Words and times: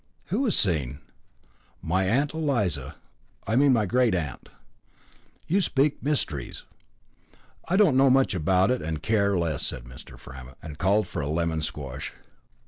"Who 0.29 0.47
is 0.47 0.57
seen?" 0.57 0.97
"My 1.79 2.05
aunt 2.05 2.33
Eliza 2.33 2.95
I 3.45 3.55
mean 3.55 3.71
my 3.71 3.85
great 3.85 4.15
aunt." 4.15 4.49
"You 5.45 5.61
speak 5.61 6.01
mysteries." 6.01 6.63
"I 7.67 7.75
don't 7.77 7.95
know 7.97 8.09
much 8.09 8.33
about 8.33 8.71
it, 8.71 8.81
and 8.81 9.03
care 9.03 9.37
less," 9.37 9.61
said 9.63 9.83
Mr. 9.83 10.17
Framett, 10.19 10.55
and 10.59 10.79
called 10.79 11.05
for 11.07 11.21
a 11.21 11.27
lemon 11.29 11.61
squash. 11.61 12.13